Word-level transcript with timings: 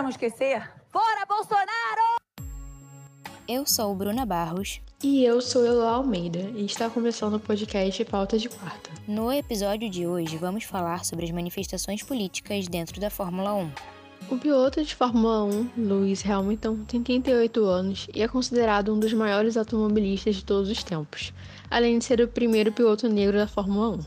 para 0.00 0.04
não 0.04 0.10
esquecer. 0.10 0.62
Fora 0.88 1.26
Bolsonaro! 1.28 2.16
Eu 3.46 3.66
sou 3.66 3.94
Bruna 3.94 4.24
Barros. 4.24 4.80
E 5.02 5.22
eu 5.22 5.42
sou 5.42 5.66
Elo 5.66 5.82
Almeida 5.82 6.38
e 6.54 6.64
está 6.64 6.88
começando 6.88 7.34
o 7.34 7.40
podcast 7.40 8.02
Pauta 8.06 8.38
de 8.38 8.48
Quarta. 8.48 8.90
No 9.06 9.30
episódio 9.30 9.90
de 9.90 10.06
hoje, 10.06 10.38
vamos 10.38 10.64
falar 10.64 11.04
sobre 11.04 11.26
as 11.26 11.30
manifestações 11.30 12.02
políticas 12.02 12.66
dentro 12.66 12.98
da 12.98 13.10
Fórmula 13.10 13.52
1. 13.54 13.70
O 14.30 14.38
piloto 14.38 14.82
de 14.82 14.94
Fórmula 14.94 15.44
1, 15.44 15.70
Lewis 15.76 16.24
Hamilton, 16.24 16.78
tem 16.84 17.02
38 17.02 17.62
anos 17.64 18.06
e 18.14 18.22
é 18.22 18.28
considerado 18.28 18.94
um 18.94 18.98
dos 18.98 19.12
maiores 19.12 19.56
automobilistas 19.56 20.36
de 20.36 20.44
todos 20.44 20.70
os 20.70 20.82
tempos, 20.82 21.32
além 21.70 21.98
de 21.98 22.06
ser 22.06 22.22
o 22.22 22.28
primeiro 22.28 22.72
piloto 22.72 23.06
negro 23.06 23.36
da 23.36 23.46
Fórmula 23.46 23.96
1. 23.96 24.00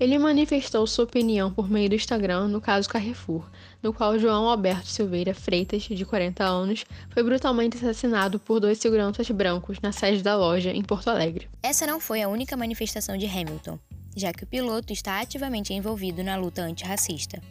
Ele 0.00 0.16
manifestou 0.16 0.86
sua 0.86 1.04
opinião 1.04 1.52
por 1.52 1.68
meio 1.68 1.88
do 1.88 1.96
Instagram 1.96 2.46
no 2.46 2.60
caso 2.60 2.88
Carrefour, 2.88 3.44
no 3.82 3.92
qual 3.92 4.16
João 4.16 4.48
Alberto 4.48 4.86
Silveira 4.86 5.34
Freitas, 5.34 5.82
de 5.82 6.04
40 6.04 6.44
anos, 6.44 6.84
foi 7.10 7.24
brutalmente 7.24 7.76
assassinado 7.78 8.38
por 8.38 8.60
dois 8.60 8.78
seguranças 8.78 9.28
brancos 9.28 9.80
na 9.80 9.90
sede 9.90 10.22
da 10.22 10.36
loja 10.36 10.70
em 10.70 10.82
Porto 10.82 11.08
Alegre. 11.08 11.48
Essa 11.60 11.84
não 11.84 11.98
foi 11.98 12.22
a 12.22 12.28
única 12.28 12.56
manifestação 12.56 13.16
de 13.16 13.26
Hamilton, 13.26 13.76
já 14.16 14.32
que 14.32 14.44
o 14.44 14.46
piloto 14.46 14.92
está 14.92 15.20
ativamente 15.20 15.74
envolvido 15.74 16.22
na 16.22 16.36
luta 16.36 16.62
antirracista. 16.62 17.42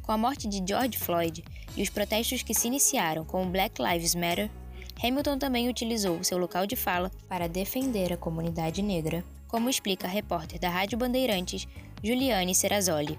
Com 0.00 0.12
a 0.12 0.16
morte 0.16 0.46
de 0.46 0.62
George 0.64 0.96
Floyd 0.96 1.42
e 1.76 1.82
os 1.82 1.90
protestos 1.90 2.40
que 2.40 2.54
se 2.54 2.68
iniciaram 2.68 3.24
com 3.24 3.42
o 3.42 3.50
Black 3.50 3.82
Lives 3.82 4.14
Matter, 4.14 4.48
Hamilton 5.02 5.38
também 5.38 5.68
utilizou 5.68 6.22
seu 6.22 6.38
local 6.38 6.68
de 6.68 6.76
fala 6.76 7.10
para 7.28 7.48
defender 7.48 8.12
a 8.12 8.16
comunidade 8.16 8.80
negra, 8.80 9.24
como 9.48 9.68
explica 9.68 10.06
a 10.06 10.10
repórter 10.10 10.58
da 10.58 10.68
Rádio 10.68 10.98
Bandeirantes, 10.98 11.66
Juliane 12.06 12.54
Serrazoli. 12.54 13.18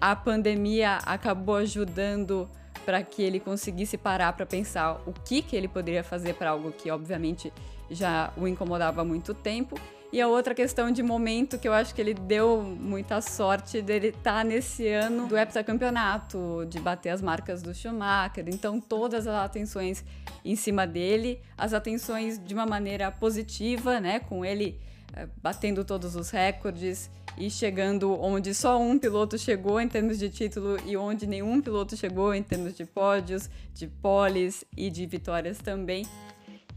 A 0.00 0.16
pandemia 0.16 0.96
acabou 1.04 1.56
ajudando 1.56 2.48
para 2.86 3.02
que 3.02 3.22
ele 3.22 3.38
conseguisse 3.38 3.98
parar 3.98 4.32
para 4.32 4.46
pensar 4.46 5.02
o 5.06 5.12
que, 5.12 5.42
que 5.42 5.54
ele 5.54 5.68
poderia 5.68 6.02
fazer 6.02 6.32
para 6.34 6.50
algo 6.50 6.72
que, 6.72 6.90
obviamente, 6.90 7.52
já 7.90 8.32
o 8.34 8.48
incomodava 8.48 9.02
há 9.02 9.04
muito 9.04 9.34
tempo. 9.34 9.78
E 10.10 10.22
a 10.22 10.28
outra 10.28 10.54
questão 10.54 10.90
de 10.90 11.02
momento 11.02 11.58
que 11.58 11.68
eu 11.68 11.74
acho 11.74 11.94
que 11.94 12.00
ele 12.00 12.14
deu 12.14 12.62
muita 12.62 13.20
sorte 13.20 13.82
dele 13.82 14.08
estar 14.08 14.38
tá 14.38 14.44
nesse 14.44 14.88
ano 14.88 15.26
do 15.26 15.36
heptacampeonato, 15.36 16.64
de 16.66 16.80
bater 16.80 17.10
as 17.10 17.20
marcas 17.20 17.62
do 17.62 17.74
Schumacher. 17.74 18.44
Então, 18.48 18.80
todas 18.80 19.26
as 19.26 19.34
atenções 19.34 20.02
em 20.42 20.56
cima 20.56 20.86
dele, 20.86 21.42
as 21.58 21.74
atenções 21.74 22.38
de 22.38 22.54
uma 22.54 22.64
maneira 22.64 23.10
positiva, 23.10 24.00
né, 24.00 24.20
com 24.20 24.44
ele 24.44 24.80
é, 25.16 25.28
batendo 25.42 25.84
todos 25.84 26.16
os 26.16 26.30
recordes 26.30 27.10
e 27.36 27.50
chegando 27.50 28.12
onde 28.20 28.54
só 28.54 28.80
um 28.80 28.98
piloto 28.98 29.36
chegou 29.38 29.80
em 29.80 29.88
termos 29.88 30.18
de 30.18 30.28
título 30.28 30.78
e 30.86 30.96
onde 30.96 31.26
nenhum 31.26 31.60
piloto 31.60 31.96
chegou 31.96 32.32
em 32.34 32.42
termos 32.42 32.76
de 32.76 32.84
pódios, 32.84 33.48
de 33.74 33.86
poles 33.86 34.64
e 34.76 34.90
de 34.90 35.06
vitórias 35.06 35.58
também. 35.58 36.06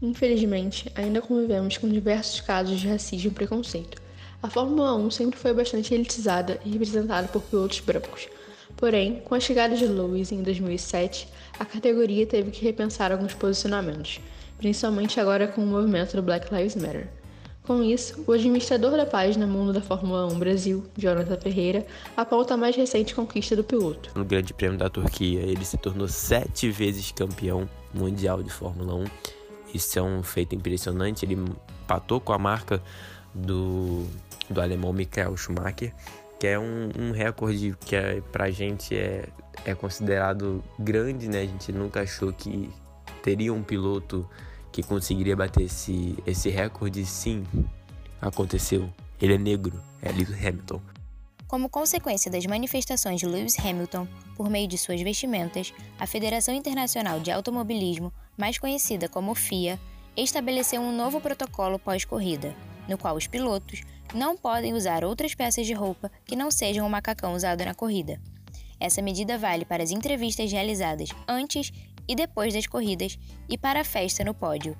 Infelizmente, 0.00 0.90
ainda 0.94 1.20
convivemos 1.20 1.76
com 1.76 1.88
diversos 1.88 2.40
casos 2.40 2.80
de 2.80 2.88
racismo 2.88 3.30
e 3.30 3.34
preconceito. 3.34 4.00
A 4.40 4.48
Fórmula 4.48 4.94
1 4.94 5.10
sempre 5.10 5.38
foi 5.38 5.52
bastante 5.52 5.92
elitizada 5.92 6.60
e 6.64 6.70
representada 6.70 7.26
por 7.26 7.42
pilotos 7.42 7.80
brancos. 7.80 8.28
Porém, 8.76 9.20
com 9.24 9.34
a 9.34 9.40
chegada 9.40 9.76
de 9.76 9.84
Lewis 9.86 10.30
em 10.30 10.42
2007, 10.42 11.28
a 11.58 11.64
categoria 11.64 12.24
teve 12.24 12.52
que 12.52 12.64
repensar 12.64 13.10
alguns 13.10 13.34
posicionamentos, 13.34 14.20
principalmente 14.56 15.18
agora 15.18 15.48
com 15.48 15.62
o 15.62 15.66
movimento 15.66 16.14
do 16.14 16.22
Black 16.22 16.54
Lives 16.54 16.76
Matter. 16.76 17.17
Com 17.68 17.82
isso, 17.82 18.24
o 18.26 18.32
administrador 18.32 18.92
da 18.92 19.04
página 19.04 19.46
Mundo 19.46 19.74
da 19.74 19.82
Fórmula 19.82 20.24
1 20.24 20.38
Brasil, 20.38 20.86
Jonathan 20.96 21.38
Ferreira, 21.38 21.86
aponta 22.16 22.54
a 22.54 22.56
mais 22.56 22.74
recente 22.74 23.14
conquista 23.14 23.54
do 23.54 23.62
piloto. 23.62 24.10
No 24.14 24.24
Grande 24.24 24.54
Prêmio 24.54 24.78
da 24.78 24.88
Turquia, 24.88 25.42
ele 25.42 25.62
se 25.66 25.76
tornou 25.76 26.08
sete 26.08 26.70
vezes 26.70 27.12
campeão 27.12 27.68
mundial 27.92 28.42
de 28.42 28.50
Fórmula 28.50 28.94
1. 28.94 29.04
Isso 29.74 29.98
é 29.98 30.02
um 30.02 30.22
feito 30.22 30.54
impressionante. 30.54 31.26
Ele 31.26 31.34
empatou 31.34 32.18
com 32.22 32.32
a 32.32 32.38
marca 32.38 32.82
do, 33.34 34.06
do 34.48 34.62
alemão 34.62 34.90
Michael 34.90 35.36
Schumacher, 35.36 35.94
que 36.40 36.46
é 36.46 36.58
um, 36.58 36.88
um 36.98 37.10
recorde 37.10 37.76
que 37.84 37.94
é, 37.94 38.22
pra 38.32 38.50
gente 38.50 38.96
é, 38.96 39.28
é 39.66 39.74
considerado 39.74 40.64
grande, 40.78 41.28
né? 41.28 41.42
A 41.42 41.46
gente 41.46 41.70
nunca 41.70 42.00
achou 42.00 42.32
que 42.32 42.70
teria 43.22 43.52
um 43.52 43.62
piloto 43.62 44.26
que 44.72 44.82
conseguiria 44.82 45.36
bater 45.36 45.64
esse, 45.64 46.16
esse 46.26 46.48
recorde, 46.48 47.04
sim, 47.04 47.44
aconteceu. 48.20 48.92
Ele 49.20 49.34
é 49.34 49.38
negro, 49.38 49.82
é 50.02 50.10
Lewis 50.10 50.34
Hamilton. 50.44 50.80
Como 51.46 51.68
consequência 51.68 52.30
das 52.30 52.44
manifestações 52.44 53.20
de 53.20 53.26
Lewis 53.26 53.58
Hamilton, 53.58 54.06
por 54.36 54.50
meio 54.50 54.68
de 54.68 54.76
suas 54.76 55.00
vestimentas, 55.00 55.72
a 55.98 56.06
Federação 56.06 56.54
Internacional 56.54 57.20
de 57.20 57.30
Automobilismo, 57.30 58.12
mais 58.36 58.58
conhecida 58.58 59.08
como 59.08 59.34
FIA, 59.34 59.80
estabeleceu 60.14 60.80
um 60.80 60.94
novo 60.94 61.20
protocolo 61.20 61.78
pós-corrida, 61.78 62.54
no 62.86 62.98
qual 62.98 63.16
os 63.16 63.26
pilotos 63.26 63.82
não 64.14 64.36
podem 64.36 64.74
usar 64.74 65.04
outras 65.04 65.34
peças 65.34 65.66
de 65.66 65.72
roupa 65.72 66.10
que 66.24 66.36
não 66.36 66.50
sejam 66.50 66.86
o 66.86 66.90
macacão 66.90 67.34
usado 67.34 67.64
na 67.64 67.74
corrida. 67.74 68.20
Essa 68.80 69.02
medida 69.02 69.36
vale 69.36 69.64
para 69.64 69.82
as 69.82 69.90
entrevistas 69.90 70.52
realizadas 70.52 71.08
antes 71.26 71.72
e 72.08 72.16
depois 72.16 72.54
das 72.54 72.66
corridas 72.66 73.18
e 73.48 73.58
para 73.58 73.82
a 73.82 73.84
festa 73.84 74.24
no 74.24 74.32
pódio. 74.34 74.76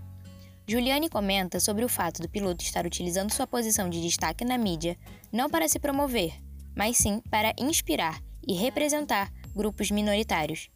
Juliane 0.67 1.09
comenta 1.09 1.61
sobre 1.61 1.85
o 1.85 1.89
fato 1.89 2.21
do 2.21 2.29
piloto 2.29 2.63
estar 2.63 2.85
utilizando 2.85 3.31
sua 3.31 3.47
posição 3.47 3.89
de 3.89 4.03
destaque 4.03 4.45
na 4.45 4.59
mídia 4.59 4.97
não 5.33 5.49
para 5.49 5.69
se 5.69 5.79
promover, 5.79 6.33
mas 6.77 6.97
sim 6.97 7.23
para 7.31 7.55
inspirar 7.59 8.21
e 8.47 8.55
representar 8.55 9.33
grupos 9.55 9.91
minoritários. 9.91 10.69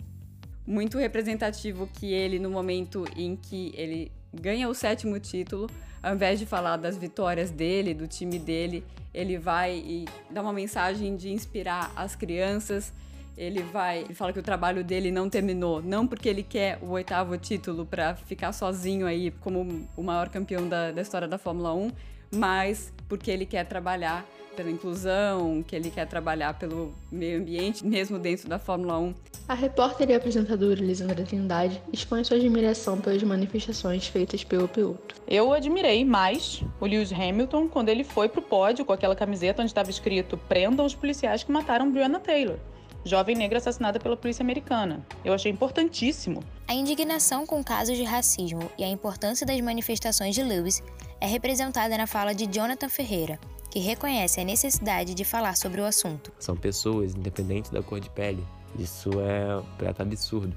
Muito 0.67 0.99
representativo 0.99 1.87
que 1.87 2.13
ele, 2.13 2.39
no 2.39 2.51
momento 2.51 3.05
em 3.17 3.37
que 3.37 3.73
ele 3.77 4.11
ganha 4.33 4.69
o 4.69 4.75
sétimo 4.75 5.19
título, 5.19 5.69
ao 6.03 6.15
invés 6.15 6.39
de 6.39 6.47
falar 6.47 6.77
das 6.77 6.97
vitórias 6.97 7.51
dele, 7.51 7.95
do 7.95 8.09
time 8.09 8.39
dele, 8.39 8.85
ele 9.13 9.39
vai 9.39 9.77
e 9.77 10.05
dá 10.31 10.43
uma 10.43 10.53
mensagem 10.53 11.17
de 11.17 11.31
inspirar 11.31 11.93
as 11.95 12.17
crianças 12.17 12.93
ele 13.37 13.63
vai, 13.63 14.01
ele 14.01 14.15
fala 14.15 14.33
que 14.33 14.39
o 14.39 14.43
trabalho 14.43 14.85
dele 14.85 15.11
não 15.11 15.29
terminou, 15.29 15.83
não 15.83 16.07
porque 16.07 16.29
ele 16.29 16.43
quer 16.43 16.79
o 16.83 16.91
oitavo 16.91 17.37
título 17.39 17.87
para 17.87 18.15
ficar 18.15 18.53
sozinho 18.53 19.07
aí 19.07 19.31
como 19.41 19.89
o 19.97 20.03
maior 20.03 20.29
campeão 20.29 20.69
da, 20.69 20.91
da 20.91 21.03
história 21.03 21.27
da 21.27 21.39
Fórmula 21.39 21.75
1, 21.75 21.91
mas 22.35 22.93
porque 23.09 23.31
ele 23.31 23.47
quer 23.47 23.65
trabalhar 23.67 24.25
pela 24.53 24.71
inclusão, 24.71 25.63
que 25.63 25.75
ele 25.75 25.91
quer 25.91 26.07
trabalhar 26.07 26.55
pelo 26.59 26.95
meio 27.11 27.41
ambiente, 27.41 27.85
mesmo 27.87 28.19
dentro 28.19 28.49
da 28.49 28.59
Fórmula 28.59 28.99
1. 28.99 29.15
A 29.49 29.55
repórter 29.55 30.11
e 30.11 30.15
apresentadora 30.15 30.81
Lisandra 30.81 31.25
Trindade 31.25 31.83
expõe 31.93 32.23
sua 32.23 32.37
admiração 32.37 33.01
pelas 33.01 33.23
manifestações 33.23 34.07
feitas 34.07 34.45
pelo 34.45 34.69
piloto. 34.69 35.15
Eu 35.27 35.53
admirei 35.53 36.05
mais 36.05 36.63
o 36.81 36.87
Lewis 36.87 37.13
Hamilton 37.13 37.69
quando 37.69 37.89
ele 37.89 38.05
foi 38.05 38.29
pro 38.29 38.43
pódio 38.43 38.85
com 38.85 38.93
aquela 38.93 39.17
camiseta 39.17 39.63
onde 39.63 39.71
estava 39.71 39.91
escrito 39.91 40.37
prendam 40.37 40.85
os 40.85 40.95
policiais 40.95 41.43
que 41.43 41.51
mataram 41.51 41.91
Breonna 41.91 42.21
Taylor 42.21 42.59
jovem 43.05 43.37
negra 43.37 43.59
assassinada 43.59 43.99
pela 43.99 44.17
polícia 44.17 44.43
americana. 44.43 45.05
Eu 45.25 45.33
achei 45.33 45.51
importantíssimo. 45.51 46.43
A 46.69 46.75
indignação 46.75 47.47
com 47.47 47.63
casos 47.63 47.97
de 47.97 48.05
racismo 48.05 48.71
e 48.79 48.85
a 48.85 48.89
importância 48.89 49.47
das 49.47 49.61
manifestações 49.61 50.35
de 50.35 50.43
Lewis 50.43 50.83
é 51.21 51.27
representada 51.27 51.97
na 51.97 52.07
fala 52.07 52.35
de 52.35 52.47
Jonathan 52.47 52.89
Ferreira, 52.89 53.39
que 53.71 53.79
reconhece 53.79 54.41
a 54.41 54.45
necessidade 54.45 55.15
de 55.15 55.25
falar 55.25 55.57
sobre 55.57 55.81
o 55.81 55.85
assunto. 55.85 56.33
São 56.39 56.57
pessoas, 56.57 57.15
independente 57.15 57.73
da 57.73 57.83
cor 57.83 58.01
de 58.01 58.11
pele. 58.11 58.45
Isso 58.79 59.11
é 59.21 59.57
um 59.57 60.03
absurdo. 60.03 60.57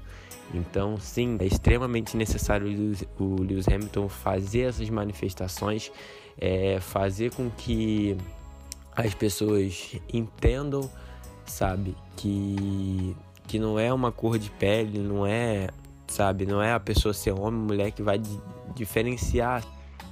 Então, 0.54 0.98
sim, 0.98 1.36
é 1.40 1.44
extremamente 1.44 2.16
necessário 2.16 2.68
o 3.18 3.42
Lewis 3.42 3.68
Hamilton 3.68 4.08
fazer 4.08 4.62
essas 4.62 4.88
manifestações, 4.88 5.90
é, 6.38 6.78
fazer 6.80 7.34
com 7.34 7.50
que 7.50 8.16
as 8.94 9.12
pessoas 9.14 9.96
entendam 10.12 10.90
sabe? 11.46 11.96
Que, 12.16 13.16
que 13.46 13.58
não 13.58 13.78
é 13.78 13.92
uma 13.92 14.12
cor 14.12 14.38
de 14.38 14.50
pele, 14.50 14.98
não 14.98 15.26
é, 15.26 15.68
sabe? 16.06 16.46
Não 16.46 16.62
é 16.62 16.72
a 16.72 16.80
pessoa 16.80 17.14
ser 17.14 17.32
homem 17.32 17.60
ou 17.60 17.66
mulher 17.66 17.90
que 17.90 18.02
vai 18.02 18.20
diferenciar. 18.74 19.64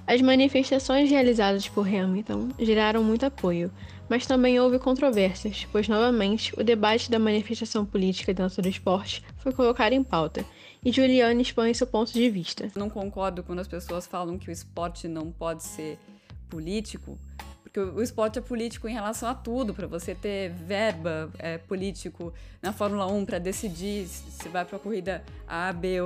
As 0.06 0.20
manifestações 0.20 1.08
realizadas 1.08 1.66
por 1.68 1.88
Hamilton 1.88 2.50
geraram 2.58 3.02
muito 3.02 3.24
apoio, 3.24 3.72
mas 4.08 4.26
também 4.26 4.60
houve 4.60 4.78
controvérsias, 4.78 5.66
pois 5.72 5.88
novamente 5.88 6.52
o 6.58 6.62
debate 6.62 7.10
da 7.10 7.18
manifestação 7.18 7.86
política 7.86 8.34
dentro 8.34 8.60
do 8.60 8.68
esporte 8.68 9.24
foi 9.38 9.52
colocado 9.52 9.94
em 9.94 10.04
pauta, 10.04 10.44
e 10.84 10.92
Juliane 10.92 11.40
expõe 11.40 11.72
seu 11.72 11.86
ponto 11.86 12.12
de 12.12 12.28
vista. 12.28 12.70
Não 12.76 12.90
concordo 12.90 13.42
quando 13.42 13.60
as 13.60 13.68
pessoas 13.68 14.06
falam 14.06 14.38
que 14.38 14.50
o 14.50 14.52
esporte 14.52 15.08
não 15.08 15.32
pode 15.32 15.62
ser 15.62 15.98
político, 16.50 17.18
porque 17.74 17.90
o 17.90 18.00
esporte 18.00 18.38
é 18.38 18.42
político 18.42 18.88
em 18.88 18.92
relação 18.92 19.28
a 19.28 19.34
tudo, 19.34 19.74
para 19.74 19.88
você 19.88 20.14
ter 20.14 20.50
verba 20.50 21.28
é, 21.40 21.58
político 21.58 22.32
na 22.62 22.72
Fórmula 22.72 23.04
1 23.08 23.24
para 23.24 23.40
decidir 23.40 24.06
se 24.06 24.48
vai 24.48 24.64
para 24.64 24.76
a 24.76 24.78
corrida 24.78 25.24
A, 25.44 25.72
B, 25.72 25.96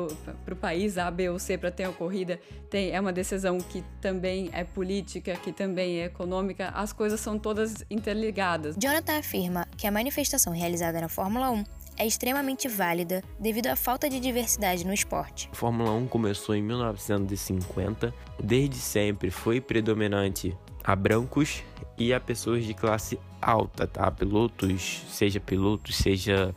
para 0.46 0.54
o 0.54 0.56
país 0.56 0.96
A, 0.96 1.10
B 1.10 1.28
ou 1.28 1.38
C 1.38 1.58
para 1.58 1.70
ter 1.70 1.84
a 1.84 1.92
corrida, 1.92 2.40
tem, 2.70 2.90
é 2.90 2.98
uma 2.98 3.12
decisão 3.12 3.58
que 3.58 3.84
também 4.00 4.48
é 4.54 4.64
política, 4.64 5.36
que 5.36 5.52
também 5.52 6.00
é 6.00 6.06
econômica, 6.06 6.70
as 6.70 6.94
coisas 6.94 7.20
são 7.20 7.38
todas 7.38 7.84
interligadas. 7.90 8.74
Jonathan 8.82 9.18
afirma 9.18 9.68
que 9.76 9.86
a 9.86 9.92
manifestação 9.92 10.54
realizada 10.54 10.98
na 11.02 11.08
Fórmula 11.08 11.50
1 11.50 11.64
é 11.98 12.06
extremamente 12.06 12.66
válida 12.66 13.22
devido 13.38 13.66
à 13.66 13.76
falta 13.76 14.08
de 14.08 14.18
diversidade 14.18 14.86
no 14.86 14.94
esporte. 14.94 15.50
A 15.52 15.54
Fórmula 15.54 15.92
1 15.92 16.06
começou 16.06 16.54
em 16.54 16.62
1950, 16.62 18.14
desde 18.42 18.76
sempre 18.76 19.30
foi 19.30 19.60
predominante 19.60 20.56
a 20.88 20.96
brancos 20.96 21.62
e 21.98 22.14
a 22.14 22.18
pessoas 22.18 22.64
de 22.64 22.72
classe 22.72 23.20
alta, 23.42 23.86
tá? 23.86 24.10
Pilotos, 24.10 25.04
seja 25.10 25.38
pilotos, 25.38 25.94
seja 25.94 26.54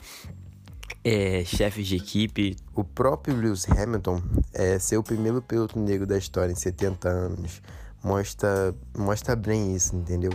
é, 1.04 1.44
chefes 1.44 1.86
de 1.86 1.98
equipe. 1.98 2.56
O 2.74 2.82
próprio 2.82 3.36
Lewis 3.36 3.70
Hamilton 3.70 4.24
é 4.54 4.80
ser 4.80 4.96
o 4.96 5.04
primeiro 5.04 5.42
piloto 5.42 5.78
negro 5.78 6.08
da 6.08 6.18
história 6.18 6.54
em 6.54 6.56
70 6.56 7.10
anos. 7.10 7.62
Mostra, 8.02 8.74
mostra 8.98 9.36
bem 9.36 9.76
isso, 9.76 9.98
entendeu? 9.98 10.32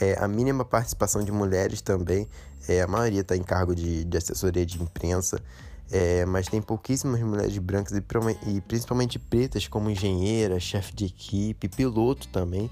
É, 0.00 0.18
a 0.18 0.26
mínima 0.26 0.64
participação 0.64 1.22
de 1.22 1.30
mulheres 1.30 1.80
também. 1.80 2.26
É, 2.66 2.82
a 2.82 2.88
maioria 2.88 3.20
está 3.20 3.36
em 3.36 3.44
cargo 3.44 3.76
de, 3.76 4.02
de 4.02 4.16
assessoria 4.16 4.66
de 4.66 4.82
imprensa. 4.82 5.40
É, 5.92 6.26
mas 6.26 6.48
tem 6.48 6.60
pouquíssimas 6.60 7.20
mulheres 7.20 7.56
brancas 7.58 7.92
e, 7.92 8.02
e 8.50 8.60
principalmente 8.62 9.20
pretas, 9.20 9.68
como 9.68 9.88
engenheira, 9.88 10.58
chefe 10.58 10.92
de 10.92 11.04
equipe, 11.04 11.68
piloto 11.68 12.26
também. 12.26 12.68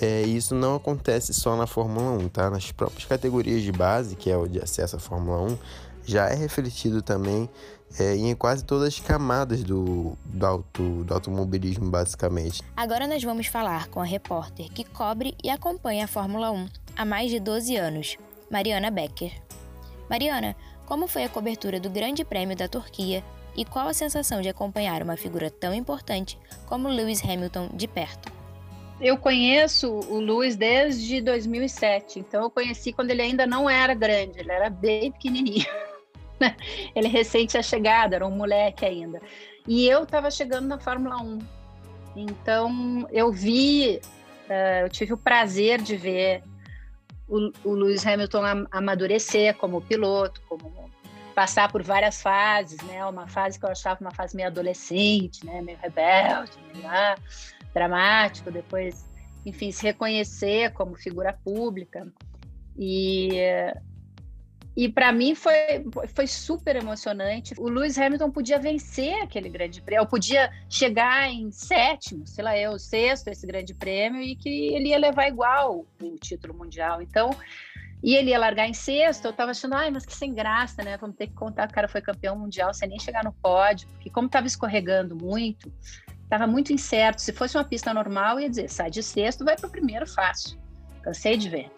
É, 0.00 0.22
isso 0.22 0.54
não 0.54 0.76
acontece 0.76 1.32
só 1.34 1.56
na 1.56 1.66
Fórmula 1.66 2.12
1, 2.12 2.28
tá? 2.28 2.50
Nas 2.50 2.72
próprias 2.72 3.04
categorias 3.04 3.62
de 3.62 3.70
base, 3.70 4.16
que 4.16 4.30
é 4.30 4.36
o 4.36 4.48
de 4.48 4.58
acesso 4.60 4.96
à 4.96 4.98
Fórmula 4.98 5.40
1, 5.42 5.58
já 6.04 6.28
é 6.28 6.34
refletido 6.34 7.02
também 7.02 7.48
é, 7.98 8.16
em 8.16 8.34
quase 8.34 8.64
todas 8.64 8.88
as 8.88 9.00
camadas 9.00 9.62
do, 9.62 10.16
do, 10.24 10.46
auto, 10.46 11.04
do 11.04 11.14
automobilismo, 11.14 11.90
basicamente. 11.90 12.62
Agora 12.76 13.06
nós 13.06 13.22
vamos 13.22 13.46
falar 13.46 13.88
com 13.88 14.00
a 14.00 14.04
repórter 14.04 14.70
que 14.70 14.84
cobre 14.84 15.36
e 15.42 15.50
acompanha 15.50 16.04
a 16.04 16.08
Fórmula 16.08 16.50
1 16.50 16.68
há 16.96 17.04
mais 17.04 17.30
de 17.30 17.38
12 17.38 17.76
anos, 17.76 18.16
Mariana 18.50 18.90
Becker. 18.90 19.32
Mariana, 20.08 20.56
como 20.86 21.06
foi 21.06 21.24
a 21.24 21.28
cobertura 21.28 21.78
do 21.78 21.90
Grande 21.90 22.24
Prêmio 22.24 22.56
da 22.56 22.68
Turquia 22.68 23.22
e 23.56 23.64
qual 23.64 23.88
a 23.88 23.94
sensação 23.94 24.40
de 24.40 24.48
acompanhar 24.48 25.02
uma 25.02 25.16
figura 25.16 25.50
tão 25.50 25.74
importante 25.74 26.38
como 26.66 26.88
Lewis 26.88 27.22
Hamilton 27.22 27.70
de 27.74 27.86
perto? 27.86 28.41
Eu 29.00 29.16
conheço 29.16 29.90
o 29.90 30.20
Lewis 30.20 30.54
desde 30.54 31.20
2007, 31.20 32.20
então 32.20 32.42
eu 32.42 32.50
conheci 32.50 32.92
quando 32.92 33.10
ele 33.10 33.22
ainda 33.22 33.46
não 33.46 33.68
era 33.68 33.94
grande, 33.94 34.38
ele 34.38 34.52
era 34.52 34.70
bem 34.70 35.10
pequenininho. 35.10 35.66
ele 36.94 37.08
recente 37.08 37.52
tinha 37.52 37.62
chegado, 37.62 38.14
era 38.14 38.26
um 38.26 38.30
moleque 38.30 38.84
ainda. 38.84 39.20
E 39.66 39.86
eu 39.88 40.04
estava 40.04 40.30
chegando 40.30 40.66
na 40.66 40.78
Fórmula 40.78 41.20
1. 41.20 41.38
Então 42.16 43.08
eu 43.10 43.32
vi, 43.32 44.00
uh, 44.48 44.84
eu 44.84 44.88
tive 44.88 45.12
o 45.14 45.18
prazer 45.18 45.80
de 45.80 45.96
ver 45.96 46.42
o, 47.28 47.50
o 47.64 47.72
Lewis 47.74 48.06
Hamilton 48.06 48.66
amadurecer 48.70 49.56
como 49.56 49.80
piloto, 49.80 50.40
como 50.48 50.90
passar 51.34 51.70
por 51.72 51.82
várias 51.82 52.22
fases, 52.22 52.80
né? 52.82 53.04
Uma 53.06 53.26
fase 53.26 53.58
que 53.58 53.64
eu 53.64 53.70
achava 53.70 54.00
uma 54.00 54.10
fase 54.10 54.36
meio 54.36 54.48
adolescente, 54.48 55.44
né? 55.46 55.62
Meio 55.62 55.78
rebelde, 55.80 56.52
ah, 56.84 57.16
dramático. 57.74 58.50
Depois, 58.50 59.04
enfim, 59.44 59.70
se 59.70 59.82
reconhecer 59.82 60.72
como 60.72 60.94
figura 60.94 61.32
pública 61.44 62.06
e 62.76 63.40
e 64.74 64.88
para 64.88 65.12
mim 65.12 65.34
foi, 65.34 65.84
foi 66.14 66.26
super 66.26 66.76
emocionante. 66.76 67.54
O 67.58 67.68
Lewis 67.68 67.98
Hamilton 67.98 68.30
podia 68.30 68.58
vencer 68.58 69.22
aquele 69.22 69.50
grande 69.50 69.82
prêmio, 69.82 70.06
podia 70.06 70.50
chegar 70.68 71.28
em 71.30 71.50
sétimo, 71.52 72.26
sei 72.26 72.42
lá, 72.42 72.56
eu, 72.56 72.78
sexto 72.78 73.28
esse 73.28 73.46
grande 73.46 73.74
prêmio, 73.74 74.22
e 74.22 74.34
que 74.34 74.48
ele 74.48 74.88
ia 74.88 74.98
levar 74.98 75.28
igual 75.28 75.84
o 76.00 76.16
título 76.18 76.54
mundial. 76.54 77.02
Então, 77.02 77.36
e 78.02 78.14
ele 78.14 78.30
ia 78.30 78.38
largar 78.38 78.66
em 78.66 78.72
sexto, 78.72 79.26
eu 79.26 79.32
tava 79.32 79.50
achando, 79.50 79.74
ai, 79.74 79.90
mas 79.90 80.06
que 80.06 80.14
sem 80.14 80.32
graça, 80.32 80.82
né? 80.82 80.96
Vamos 80.96 81.16
ter 81.16 81.26
que 81.26 81.34
contar 81.34 81.66
que 81.66 81.72
o 81.72 81.74
cara 81.74 81.86
foi 81.86 82.00
campeão 82.00 82.38
mundial 82.38 82.72
sem 82.72 82.88
nem 82.88 82.98
chegar 82.98 83.22
no 83.22 83.32
pódio, 83.32 83.86
porque 83.88 84.08
como 84.08 84.28
tava 84.28 84.46
escorregando 84.46 85.14
muito, 85.14 85.70
tava 86.32 86.46
muito 86.46 86.72
incerto. 86.72 87.20
Se 87.20 87.30
fosse 87.30 87.58
uma 87.58 87.64
pista 87.64 87.92
normal, 87.92 88.40
ia 88.40 88.48
dizer, 88.48 88.70
sai 88.70 88.90
de 88.90 89.02
sexto, 89.02 89.44
vai 89.44 89.54
pro 89.54 89.68
primeiro 89.68 90.06
fácil. 90.06 90.58
Cansei 91.02 91.36
de 91.36 91.46
ver. 91.46 91.70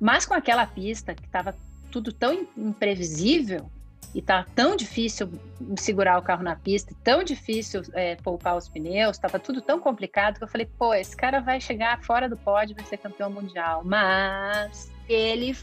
Mas 0.00 0.24
com 0.24 0.32
aquela 0.32 0.66
pista 0.66 1.14
que 1.14 1.28
tava 1.28 1.54
tudo 1.90 2.10
tão 2.10 2.48
imprevisível 2.56 3.70
e 4.14 4.22
tá 4.22 4.46
tão 4.54 4.76
difícil 4.76 5.30
segurar 5.76 6.18
o 6.18 6.22
carro 6.22 6.42
na 6.42 6.56
pista, 6.56 6.94
tão 7.04 7.22
difícil 7.22 7.82
é, 7.92 8.16
poupar 8.16 8.56
os 8.56 8.66
pneus, 8.66 9.18
estava 9.18 9.38
tudo 9.38 9.60
tão 9.60 9.78
complicado 9.78 10.38
que 10.38 10.44
eu 10.44 10.48
falei, 10.48 10.66
pô, 10.78 10.94
esse 10.94 11.14
cara 11.14 11.40
vai 11.40 11.60
chegar 11.60 12.02
fora 12.02 12.30
do 12.30 12.36
pódio, 12.36 12.74
vai 12.74 12.84
ser 12.86 12.96
campeão 12.96 13.28
mundial. 13.28 13.82
Mas 13.84 14.90
ele 15.06 15.54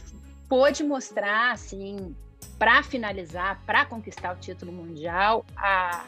pôde 0.48 0.84
mostrar, 0.84 1.50
assim, 1.50 2.14
para 2.60 2.80
finalizar, 2.84 3.60
para 3.66 3.84
conquistar 3.84 4.36
o 4.36 4.36
título 4.36 4.70
mundial, 4.70 5.44
a, 5.56 6.04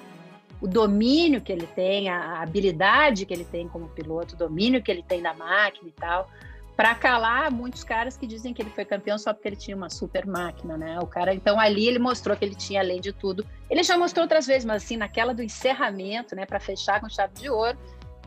o 0.60 0.66
domínio 0.66 1.40
que 1.40 1.52
ele 1.52 1.66
tem, 1.66 2.08
a 2.08 2.40
habilidade 2.40 3.26
que 3.26 3.34
ele 3.34 3.44
tem 3.44 3.68
como 3.68 3.88
piloto, 3.88 4.34
o 4.34 4.38
domínio 4.38 4.82
que 4.82 4.90
ele 4.90 5.02
tem 5.02 5.22
da 5.22 5.34
máquina 5.34 5.88
e 5.88 5.92
tal 5.92 6.28
para 6.76 6.94
calar 6.94 7.50
muitos 7.50 7.82
caras 7.82 8.16
que 8.18 8.26
dizem 8.26 8.52
que 8.52 8.60
ele 8.60 8.70
foi 8.70 8.84
campeão 8.84 9.16
só 9.16 9.32
porque 9.32 9.48
ele 9.48 9.56
tinha 9.56 9.74
uma 9.74 9.88
super 9.88 10.26
máquina, 10.26 10.76
né? 10.76 10.98
O 11.00 11.06
cara, 11.06 11.34
então 11.34 11.58
ali 11.58 11.88
ele 11.88 11.98
mostrou 11.98 12.36
que 12.36 12.44
ele 12.44 12.54
tinha 12.54 12.80
além 12.80 13.00
de 13.00 13.12
tudo. 13.12 13.46
Ele 13.70 13.82
já 13.82 13.96
mostrou 13.96 14.24
outras 14.24 14.46
vezes, 14.46 14.66
mas 14.66 14.84
assim, 14.84 14.96
naquela 14.96 15.32
do 15.32 15.42
encerramento, 15.42 16.36
né, 16.36 16.44
para 16.44 16.60
fechar 16.60 17.00
com 17.00 17.08
chave 17.08 17.32
de 17.34 17.48
ouro, 17.48 17.78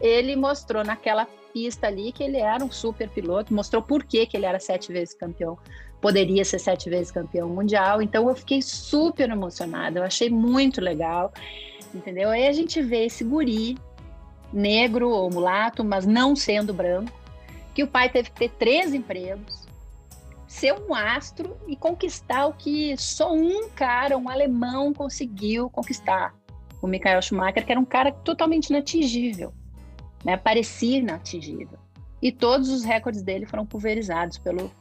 ele 0.02 0.36
mostrou 0.36 0.84
naquela 0.84 1.28
pista 1.54 1.88
ali 1.88 2.12
que 2.12 2.24
ele 2.24 2.38
era 2.38 2.64
um 2.64 2.72
super 2.72 3.08
piloto, 3.10 3.54
mostrou 3.54 3.84
por 3.84 4.04
que, 4.04 4.25
que 4.25 4.36
ele 4.36 4.46
era 4.48 4.60
sete 4.60 4.92
vezes 4.92 5.14
campeão, 5.14 5.58
poderia 6.02 6.44
ser 6.44 6.58
sete 6.58 6.90
vezes 6.90 7.12
campeão 7.12 7.48
mundial. 7.50 8.02
Então 8.02 8.28
eu 8.28 8.36
fiquei 8.36 8.64
super 8.64 9.30
emocionada, 9.30 10.00
eu 10.00 10.04
achei 10.04 10.30
muito 10.30 10.82
legal, 10.82 11.32
entendeu? 11.94 12.30
Aí 12.30 12.47
a 12.47 12.53
gente 12.53 12.81
vê 12.81 13.06
esse 13.06 13.24
guri 13.24 13.77
negro 14.51 15.09
ou 15.09 15.30
mulato, 15.30 15.83
mas 15.83 16.06
não 16.06 16.36
sendo 16.36 16.74
branco, 16.74 17.12
que 17.74 17.83
o 17.83 17.88
pai 17.88 18.09
teve 18.09 18.30
que 18.31 18.39
ter 18.39 18.50
três 18.50 18.94
empregos, 18.94 19.68
ser 20.47 20.74
um 20.74 20.94
astro 20.94 21.56
e 21.68 21.75
conquistar 21.75 22.47
o 22.47 22.53
que 22.53 22.97
só 22.97 23.33
um 23.33 23.69
cara, 23.69 24.18
um 24.18 24.30
alemão, 24.30 24.94
conseguiu 24.94 25.69
conquistar. 25.69 26.33
O 26.81 26.88
Michael 26.88 27.21
Schumacher, 27.21 27.65
que 27.65 27.71
era 27.71 27.80
um 27.80 27.86
cara 27.86 28.12
totalmente 28.12 28.69
inatingível, 28.69 29.53
né? 30.24 30.38
parecia 30.38 30.97
inatingível. 30.97 31.77
E 32.21 32.31
todos 32.31 32.69
os 32.69 32.83
recordes 32.83 33.21
dele 33.21 33.45
foram 33.45 33.65
pulverizados 33.65 34.38
pelo, 34.38 34.71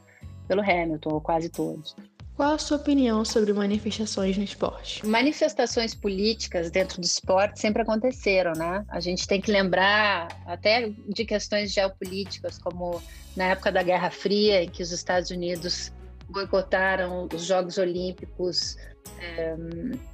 pelo 0.47 0.61
Hamilton, 0.61 1.13
ou 1.13 1.21
quase 1.21 1.49
todos. 1.49 1.95
Qual 2.39 2.53
a 2.53 2.57
sua 2.57 2.77
opinião 2.77 3.25
sobre 3.25 3.51
manifestações 3.51 4.37
no 4.37 4.45
esporte? 4.45 5.05
Manifestações 5.05 5.93
políticas 5.93 6.71
dentro 6.71 7.01
do 7.01 7.03
esporte 7.03 7.59
sempre 7.59 7.81
aconteceram, 7.81 8.53
né? 8.53 8.85
A 8.87 9.01
gente 9.01 9.27
tem 9.27 9.41
que 9.41 9.51
lembrar 9.51 10.29
até 10.45 10.89
de 11.05 11.25
questões 11.25 11.73
geopolíticas, 11.73 12.57
como 12.57 13.03
na 13.35 13.47
época 13.47 13.73
da 13.73 13.83
Guerra 13.83 14.09
Fria, 14.09 14.63
em 14.63 14.69
que 14.69 14.81
os 14.81 14.93
Estados 14.93 15.31
Unidos 15.31 15.91
boicotaram 16.29 17.27
os 17.33 17.43
Jogos 17.43 17.77
Olímpicos 17.77 18.77
é, 19.19 19.57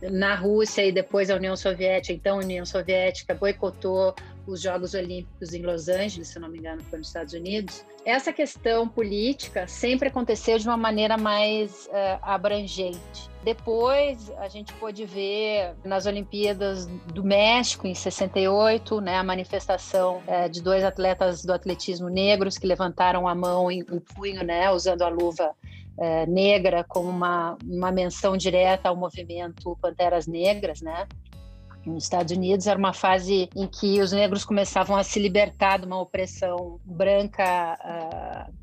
na 0.09 0.33
Rússia 0.33 0.83
e 0.83 0.91
depois 0.91 1.29
a 1.29 1.35
União 1.35 1.55
Soviética, 1.55 2.11
então 2.11 2.38
a 2.38 2.43
União 2.43 2.65
Soviética 2.65 3.35
boicotou 3.35 4.15
os 4.47 4.61
Jogos 4.61 4.93
Olímpicos 4.93 5.53
em 5.53 5.61
Los 5.61 5.87
Angeles, 5.87 6.27
se 6.27 6.39
não 6.39 6.49
me 6.49 6.59
engano, 6.59 6.81
foi 6.83 6.99
nos 6.99 7.07
Estados 7.07 7.33
Unidos. 7.33 7.85
Essa 8.05 8.31
questão 8.31 8.87
política 8.87 9.67
sempre 9.67 10.09
aconteceu 10.09 10.57
de 10.59 10.67
uma 10.67 10.77
maneira 10.77 11.17
mais 11.17 11.87
uh, 11.87 12.19
abrangente. 12.21 13.29
Depois 13.43 14.31
a 14.37 14.47
gente 14.47 14.73
pôde 14.73 15.05
ver 15.05 15.75
nas 15.83 16.05
Olimpíadas 16.05 16.87
do 17.13 17.23
México 17.23 17.87
em 17.87 17.93
68, 17.93 19.01
né, 19.01 19.17
a 19.17 19.23
manifestação 19.23 20.21
uh, 20.27 20.49
de 20.49 20.61
dois 20.61 20.83
atletas 20.83 21.43
do 21.43 21.53
atletismo 21.53 22.09
negros 22.09 22.57
que 22.57 22.67
levantaram 22.67 23.27
a 23.27 23.35
mão 23.35 23.71
em 23.71 23.83
um 23.83 23.99
punho, 23.99 24.43
né, 24.43 24.71
usando 24.71 25.01
a 25.01 25.09
luva 25.09 25.55
uh, 25.97 26.31
negra 26.31 26.83
como 26.83 27.09
uma, 27.09 27.57
uma 27.63 27.91
menção 27.91 28.37
direta 28.37 28.89
ao 28.89 28.95
movimento 28.95 29.77
Panteras 29.81 30.27
Negras, 30.27 30.81
né? 30.81 31.07
Nos 31.89 32.03
Estados 32.03 32.35
Unidos 32.35 32.67
era 32.67 32.77
uma 32.77 32.93
fase 32.93 33.49
em 33.55 33.67
que 33.67 34.01
os 34.01 34.11
negros 34.11 34.43
começavam 34.43 34.95
a 34.95 35.03
se 35.03 35.19
libertar 35.19 35.79
de 35.79 35.85
uma 35.85 35.99
opressão 35.99 36.79
branca 36.85 37.77
uh, 37.83 38.53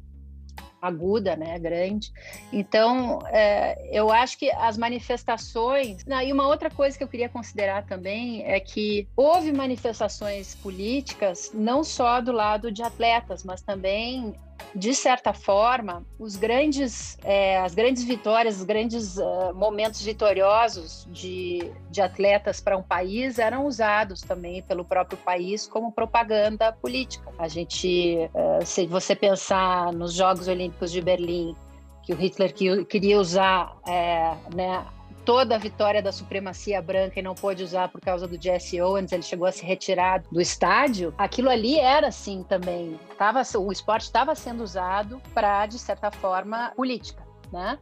aguda, 0.82 1.36
né, 1.36 1.56
grande. 1.60 2.12
Então, 2.52 3.20
é, 3.28 3.88
eu 3.96 4.10
acho 4.10 4.36
que 4.36 4.50
as 4.50 4.76
manifestações. 4.76 6.04
Não, 6.04 6.20
e 6.20 6.32
uma 6.32 6.48
outra 6.48 6.68
coisa 6.68 6.98
que 6.98 7.04
eu 7.04 7.08
queria 7.08 7.28
considerar 7.28 7.86
também 7.86 8.42
é 8.44 8.58
que 8.58 9.08
houve 9.16 9.52
manifestações 9.52 10.56
políticas 10.56 11.52
não 11.54 11.84
só 11.84 12.20
do 12.20 12.32
lado 12.32 12.72
de 12.72 12.82
atletas, 12.82 13.44
mas 13.44 13.62
também 13.62 14.34
de 14.74 14.94
certa 14.94 15.32
forma, 15.32 16.04
os 16.18 16.36
grandes, 16.36 17.18
é, 17.24 17.58
as 17.58 17.74
grandes 17.74 18.04
vitórias, 18.04 18.58
os 18.58 18.64
grandes 18.64 19.18
uh, 19.18 19.54
momentos 19.54 20.02
vitoriosos 20.02 21.06
de, 21.10 21.70
de 21.90 22.00
atletas 22.00 22.60
para 22.60 22.76
um 22.76 22.82
país 22.82 23.38
eram 23.38 23.66
usados 23.66 24.22
também 24.22 24.62
pelo 24.62 24.84
próprio 24.84 25.18
país 25.18 25.66
como 25.66 25.92
propaganda 25.92 26.72
política. 26.72 27.30
A 27.38 27.48
gente, 27.48 28.30
uh, 28.34 28.64
se 28.64 28.86
você 28.86 29.14
pensar 29.14 29.92
nos 29.92 30.14
Jogos 30.14 30.48
Olímpicos 30.48 30.90
de 30.90 31.00
Berlim, 31.00 31.54
que 32.02 32.12
o 32.12 32.16
Hitler 32.16 32.52
queria 32.86 33.18
usar 33.18 33.76
é, 33.86 34.34
né, 34.54 34.84
toda 35.24 35.54
a 35.54 35.58
vitória 35.58 36.02
da 36.02 36.12
supremacia 36.12 36.80
branca 36.80 37.18
e 37.18 37.22
não 37.22 37.34
pôde 37.34 37.62
usar 37.62 37.88
por 37.88 38.00
causa 38.00 38.26
do 38.26 38.40
Jesse 38.40 38.80
Owens, 38.80 39.12
ele 39.12 39.22
chegou 39.22 39.46
a 39.46 39.52
se 39.52 39.64
retirar 39.64 40.22
do 40.30 40.40
estádio. 40.40 41.14
Aquilo 41.16 41.48
ali 41.48 41.78
era 41.78 42.08
assim 42.08 42.44
também, 42.48 42.98
tava, 43.16 43.42
o 43.58 43.72
esporte 43.72 44.04
estava 44.04 44.34
sendo 44.34 44.62
usado 44.62 45.20
para, 45.34 45.66
de 45.66 45.78
certa 45.78 46.10
forma, 46.10 46.72
política, 46.76 47.22
né? 47.52 47.78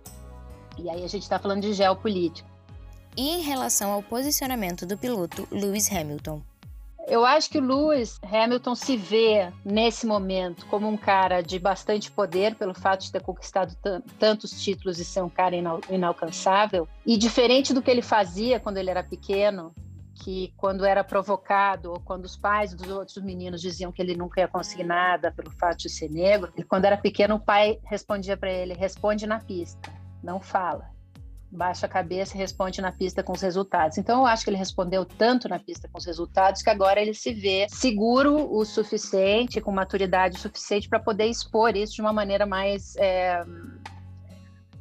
E 0.78 0.88
aí 0.88 1.04
a 1.04 1.08
gente 1.08 1.22
está 1.22 1.38
falando 1.38 1.62
de 1.62 1.72
geopolítica. 1.72 2.48
E 3.16 3.28
em 3.28 3.40
relação 3.42 3.92
ao 3.92 4.02
posicionamento 4.02 4.86
do 4.86 4.96
piloto 4.96 5.46
Lewis 5.50 5.90
Hamilton? 5.90 6.42
Eu 7.06 7.24
acho 7.24 7.50
que 7.50 7.58
o 7.58 7.60
Lewis 7.60 8.20
Hamilton 8.22 8.74
se 8.74 8.96
vê 8.96 9.52
nesse 9.64 10.06
momento 10.06 10.66
como 10.66 10.88
um 10.88 10.96
cara 10.96 11.40
de 11.40 11.58
bastante 11.58 12.10
poder 12.10 12.54
pelo 12.54 12.74
fato 12.74 13.02
de 13.02 13.12
ter 13.12 13.22
conquistado 13.22 13.76
tantos 14.18 14.62
títulos 14.62 14.98
e 14.98 15.04
ser 15.04 15.22
um 15.22 15.28
cara 15.28 15.56
inal 15.56 15.80
inalcançável. 15.90 16.88
E 17.04 17.16
diferente 17.16 17.74
do 17.74 17.82
que 17.82 17.90
ele 17.90 18.02
fazia 18.02 18.60
quando 18.60 18.76
ele 18.76 18.90
era 18.90 19.02
pequeno, 19.02 19.74
que 20.14 20.52
quando 20.56 20.84
era 20.84 21.02
provocado 21.02 21.90
ou 21.90 22.00
quando 22.00 22.26
os 22.26 22.36
pais 22.36 22.74
dos 22.74 22.88
outros 22.88 23.22
meninos 23.24 23.60
diziam 23.60 23.90
que 23.90 24.02
ele 24.02 24.14
nunca 24.14 24.40
ia 24.40 24.48
conseguir 24.48 24.84
nada 24.84 25.32
pelo 25.32 25.50
fato 25.50 25.78
de 25.78 25.88
ser 25.88 26.10
negro, 26.10 26.52
ele, 26.56 26.66
quando 26.66 26.84
era 26.84 26.96
pequeno 26.96 27.36
o 27.36 27.40
pai 27.40 27.78
respondia 27.84 28.36
para 28.36 28.52
ele: 28.52 28.74
responde 28.74 29.26
na 29.26 29.40
pista, 29.40 29.90
não 30.22 30.38
fala 30.38 30.99
baixa 31.50 31.86
a 31.86 31.88
cabeça 31.88 32.36
e 32.36 32.38
responde 32.38 32.80
na 32.80 32.92
pista 32.92 33.22
com 33.22 33.32
os 33.32 33.40
resultados. 33.40 33.98
Então, 33.98 34.20
eu 34.20 34.26
acho 34.26 34.44
que 34.44 34.50
ele 34.50 34.56
respondeu 34.56 35.04
tanto 35.04 35.48
na 35.48 35.58
pista 35.58 35.88
com 35.88 35.98
os 35.98 36.04
resultados 36.04 36.62
que 36.62 36.70
agora 36.70 37.00
ele 37.00 37.14
se 37.14 37.32
vê 37.32 37.66
seguro 37.68 38.52
o 38.52 38.64
suficiente, 38.64 39.60
com 39.60 39.72
maturidade 39.72 40.38
suficiente 40.38 40.88
para 40.88 41.00
poder 41.00 41.26
expor 41.26 41.76
isso 41.76 41.94
de 41.94 42.00
uma 42.00 42.12
maneira 42.12 42.46
mais. 42.46 42.94
É, 42.96 43.44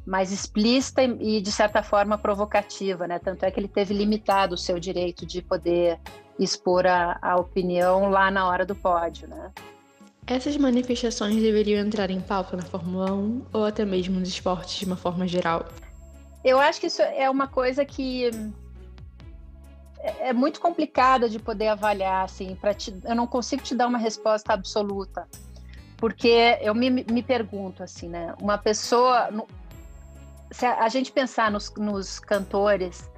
mais 0.06 0.32
explícita 0.32 1.04
e, 1.04 1.40
de 1.40 1.52
certa 1.52 1.82
forma, 1.82 2.18
provocativa, 2.18 3.06
né? 3.06 3.20
Tanto 3.20 3.44
é 3.44 3.50
que 3.50 3.60
ele 3.60 3.68
teve 3.68 3.94
limitado 3.94 4.54
o 4.54 4.58
seu 4.58 4.80
direito 4.80 5.24
de 5.24 5.40
poder 5.40 6.00
expor 6.38 6.86
a, 6.86 7.18
a 7.20 7.36
opinião 7.36 8.10
lá 8.10 8.28
na 8.30 8.48
hora 8.48 8.64
do 8.64 8.74
pódio, 8.74 9.28
né? 9.28 9.52
Essas 10.26 10.56
manifestações 10.56 11.36
deveriam 11.36 11.84
entrar 11.84 12.10
em 12.10 12.20
pauta 12.20 12.56
na 12.56 12.62
Fórmula 12.62 13.12
1 13.12 13.46
ou 13.52 13.64
até 13.64 13.84
mesmo 13.84 14.18
nos 14.18 14.28
esportes 14.28 14.78
de 14.78 14.86
uma 14.86 14.96
forma 14.96 15.28
geral? 15.28 15.66
Eu 16.44 16.58
acho 16.58 16.80
que 16.80 16.86
isso 16.86 17.02
é 17.02 17.28
uma 17.28 17.46
coisa 17.46 17.84
que 17.84 18.30
é, 20.00 20.28
é 20.28 20.32
muito 20.32 20.60
complicada 20.60 21.28
de 21.28 21.38
poder 21.38 21.68
avaliar, 21.68 22.24
assim, 22.24 22.54
para 22.54 22.74
eu 23.04 23.14
não 23.14 23.26
consigo 23.26 23.62
te 23.62 23.74
dar 23.74 23.86
uma 23.86 23.98
resposta 23.98 24.52
absoluta, 24.52 25.28
porque 25.96 26.58
eu 26.62 26.74
me, 26.74 26.90
me 26.90 27.22
pergunto, 27.22 27.82
assim, 27.82 28.08
né, 28.08 28.34
uma 28.40 28.56
pessoa, 28.56 29.28
se 30.50 30.64
a, 30.64 30.84
a 30.84 30.88
gente 30.88 31.12
pensar 31.12 31.50
nos, 31.50 31.72
nos 31.76 32.18
cantores 32.18 33.10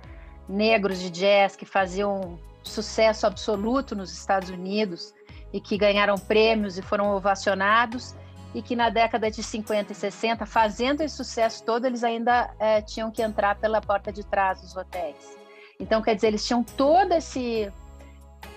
negros 0.49 0.99
de 0.99 1.11
jazz 1.11 1.55
que 1.55 1.65
faziam 1.65 2.39
sucesso 2.63 3.27
absoluto 3.27 3.95
nos 3.95 4.13
Estados 4.13 4.51
Unidos 4.51 5.15
e 5.53 5.61
que 5.61 5.77
ganharam 5.77 6.17
prêmios 6.17 6.79
e 6.79 6.83
foram 6.83 7.15
ovacionados, 7.15 8.15
e 8.55 8.61
que 8.61 8.77
na 8.77 8.91
década 8.91 9.31
de 9.31 9.43
50 9.43 9.93
e 9.93 9.95
60, 9.95 10.45
fazendo 10.45 11.01
esse 11.01 11.17
sucesso 11.17 11.65
todo, 11.65 11.87
eles 11.87 12.05
ainda 12.05 12.55
é, 12.59 12.83
tinham 12.83 13.11
que 13.11 13.23
entrar 13.23 13.57
pela 13.57 13.81
porta 13.81 14.13
de 14.13 14.25
trás 14.25 14.61
dos 14.61 14.77
hotéis. 14.77 15.37
Então, 15.81 16.03
quer 16.03 16.15
dizer, 16.15 16.29
eles 16.29 16.47
tinham 16.47 16.63
todo 16.63 17.13
esse, 17.13 17.73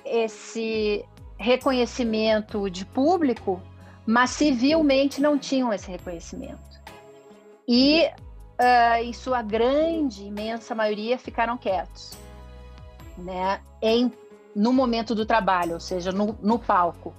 esse 0.03 1.05
reconhecimento 1.37 2.69
de 2.69 2.85
público, 2.85 3.61
mas 4.05 4.31
civilmente 4.31 5.21
não 5.21 5.37
tinham 5.37 5.73
esse 5.73 5.89
reconhecimento. 5.89 6.59
E, 7.67 8.05
uh, 8.05 9.01
em 9.01 9.13
sua 9.13 9.41
grande, 9.41 10.25
imensa 10.25 10.75
maioria, 10.75 11.17
ficaram 11.17 11.57
quietos, 11.57 12.17
né? 13.17 13.61
Em, 13.81 14.11
no 14.55 14.71
momento 14.71 15.15
do 15.15 15.25
trabalho, 15.25 15.73
ou 15.73 15.79
seja, 15.79 16.11
no, 16.11 16.37
no 16.41 16.59
palco. 16.59 17.13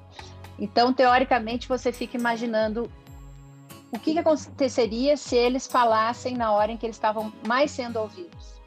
Então, 0.59 0.93
teoricamente, 0.93 1.69
você 1.69 1.93
fica 1.93 2.17
imaginando 2.17 2.91
o 3.93 3.99
que, 3.99 4.13
que 4.13 4.19
aconteceria 4.19 5.17
se 5.17 5.37
eles 5.37 5.67
falassem 5.67 6.37
na 6.37 6.53
hora 6.53 6.73
em 6.73 6.77
que 6.77 6.87
eles 6.87 6.97
estavam 6.97 7.33
mais 7.47 7.71
sendo 7.71 7.99
ouvidos. 7.99 8.61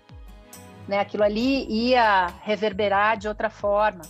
Né? 0.87 0.99
Aquilo 0.99 1.23
ali 1.23 1.65
ia 1.69 2.27
reverberar 2.41 3.17
de 3.17 3.27
outra 3.27 3.49
forma. 3.49 4.01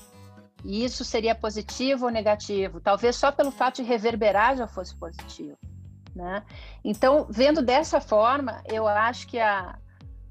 E 0.63 0.83
isso 0.83 1.05
seria 1.05 1.33
positivo 1.33 2.05
ou 2.05 2.11
negativo? 2.11 2.81
Talvez 2.81 3.15
só 3.15 3.31
pelo 3.31 3.51
fato 3.51 3.77
de 3.77 3.83
reverberar 3.83 4.57
já 4.57 4.67
fosse 4.67 4.95
positivo. 4.95 5.57
Né? 6.15 6.43
Então, 6.83 7.27
vendo 7.29 7.61
dessa 7.61 8.01
forma, 8.01 8.61
eu 8.65 8.87
acho 8.87 9.27
que 9.27 9.39
a, 9.39 9.77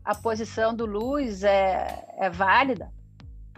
a 0.05 0.14
posição 0.14 0.75
do 0.75 0.85
Luiz 0.85 1.43
é, 1.43 2.05
é 2.19 2.28
válida, 2.28 2.93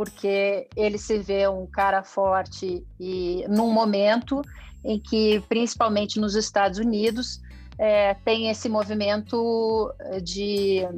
porque 0.01 0.67
ele 0.75 0.97
se 0.97 1.19
vê 1.19 1.47
um 1.47 1.67
cara 1.67 2.03
forte 2.03 2.83
e 2.99 3.45
num 3.51 3.71
momento 3.71 4.41
em 4.83 4.99
que, 4.99 5.45
principalmente 5.47 6.19
nos 6.19 6.35
Estados 6.35 6.79
Unidos, 6.79 7.43
é, 7.77 8.15
tem 8.15 8.49
esse 8.49 8.67
movimento 8.67 9.93
de 10.23 10.89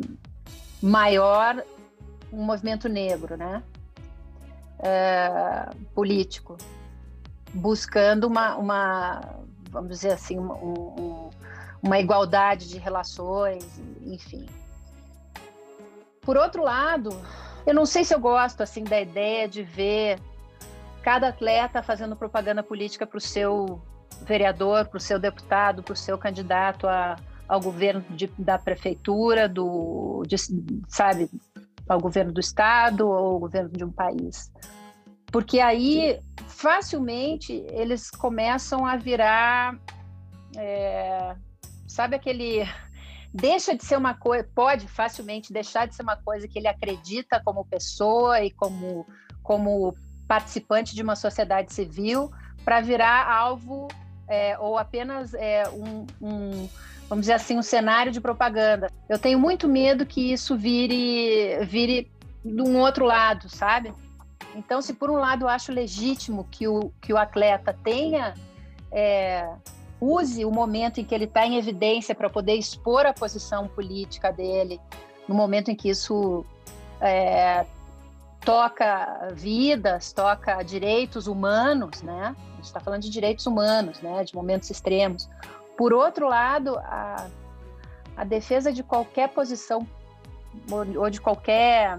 maior, 0.80 1.64
um 2.32 2.44
movimento 2.44 2.88
negro, 2.88 3.36
né? 3.36 3.64
É, 4.78 5.68
político, 5.96 6.56
buscando 7.52 8.28
uma, 8.28 8.56
uma, 8.56 9.20
vamos 9.68 9.90
dizer 9.90 10.12
assim, 10.12 10.38
um, 10.38 11.28
uma 11.82 11.98
igualdade 11.98 12.68
de 12.68 12.78
relações, 12.78 13.66
enfim. 14.00 14.46
Por 16.20 16.36
outro 16.36 16.62
lado, 16.62 17.10
eu 17.66 17.74
não 17.74 17.86
sei 17.86 18.04
se 18.04 18.14
eu 18.14 18.20
gosto 18.20 18.62
assim 18.62 18.84
da 18.84 19.00
ideia 19.00 19.48
de 19.48 19.62
ver 19.62 20.18
cada 21.02 21.28
atleta 21.28 21.82
fazendo 21.82 22.16
propaganda 22.16 22.62
política 22.62 23.06
para 23.06 23.18
o 23.18 23.20
seu 23.20 23.82
vereador, 24.22 24.86
para 24.86 24.98
o 24.98 25.00
seu 25.00 25.18
deputado, 25.18 25.82
para 25.82 25.92
o 25.92 25.96
seu 25.96 26.16
candidato 26.16 26.86
a, 26.86 27.16
ao 27.48 27.60
governo 27.60 28.04
de, 28.10 28.28
da 28.38 28.58
prefeitura, 28.58 29.48
do, 29.48 30.22
de, 30.26 30.36
sabe, 30.88 31.28
ao 31.88 32.00
governo 32.00 32.32
do 32.32 32.40
estado 32.40 33.08
ou 33.08 33.14
ao 33.14 33.38
governo 33.38 33.70
de 33.70 33.84
um 33.84 33.90
país. 33.90 34.52
Porque 35.30 35.60
aí, 35.60 36.20
facilmente, 36.46 37.64
eles 37.70 38.10
começam 38.10 38.86
a 38.86 38.96
virar, 38.96 39.78
é, 40.56 41.34
sabe 41.86 42.14
aquele 42.14 42.68
deixa 43.32 43.74
de 43.74 43.84
ser 43.84 43.96
uma 43.96 44.14
coisa, 44.14 44.46
pode 44.54 44.86
facilmente 44.86 45.52
deixar 45.52 45.86
de 45.86 45.94
ser 45.94 46.02
uma 46.02 46.16
coisa 46.16 46.46
que 46.46 46.58
ele 46.58 46.68
acredita 46.68 47.40
como 47.42 47.64
pessoa 47.64 48.42
e 48.42 48.50
como, 48.50 49.06
como 49.42 49.96
participante 50.28 50.94
de 50.94 51.02
uma 51.02 51.16
sociedade 51.16 51.72
civil 51.72 52.30
para 52.64 52.80
virar 52.80 53.30
alvo 53.30 53.88
é, 54.28 54.58
ou 54.58 54.78
apenas 54.78 55.34
é, 55.34 55.68
um, 55.70 56.06
um, 56.20 56.68
vamos 57.08 57.22
dizer 57.22 57.34
assim, 57.34 57.58
um 57.58 57.62
cenário 57.62 58.12
de 58.12 58.20
propaganda. 58.20 58.90
Eu 59.08 59.18
tenho 59.18 59.38
muito 59.38 59.68
medo 59.68 60.06
que 60.06 60.32
isso 60.32 60.56
vire, 60.56 61.64
vire 61.64 62.10
de 62.44 62.62
um 62.62 62.78
outro 62.78 63.04
lado, 63.04 63.48
sabe? 63.48 63.92
Então, 64.54 64.82
se 64.82 64.92
por 64.92 65.10
um 65.10 65.16
lado 65.16 65.44
eu 65.44 65.48
acho 65.48 65.72
legítimo 65.72 66.46
que 66.50 66.68
o, 66.68 66.92
que 67.00 67.12
o 67.12 67.16
atleta 67.16 67.76
tenha 67.82 68.34
é, 68.90 69.48
use 70.02 70.44
o 70.44 70.50
momento 70.50 71.00
em 71.00 71.04
que 71.04 71.14
ele 71.14 71.24
está 71.24 71.46
em 71.46 71.56
evidência 71.56 72.12
para 72.14 72.28
poder 72.28 72.54
expor 72.54 73.06
a 73.06 73.12
posição 73.12 73.68
política 73.68 74.32
dele, 74.32 74.80
no 75.28 75.34
momento 75.34 75.70
em 75.70 75.76
que 75.76 75.88
isso 75.88 76.44
é, 77.00 77.64
toca 78.40 79.28
vidas, 79.32 80.12
toca 80.12 80.60
direitos 80.64 81.28
humanos, 81.28 82.02
né? 82.02 82.34
A 82.36 82.54
gente 82.56 82.64
está 82.64 82.80
falando 82.80 83.02
de 83.02 83.10
direitos 83.10 83.46
humanos, 83.46 84.00
né? 84.00 84.24
De 84.24 84.34
momentos 84.34 84.68
extremos. 84.70 85.28
Por 85.76 85.92
outro 85.92 86.28
lado, 86.28 86.76
a, 86.78 87.28
a 88.16 88.24
defesa 88.24 88.72
de 88.72 88.82
qualquer 88.82 89.28
posição 89.28 89.86
ou 90.96 91.08
de 91.08 91.20
qualquer 91.20 91.98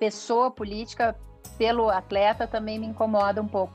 pessoa 0.00 0.50
política 0.50 1.14
pelo 1.58 1.90
atleta 1.90 2.46
também 2.46 2.78
me 2.78 2.86
incomoda 2.86 3.42
um 3.42 3.48
pouco. 3.48 3.72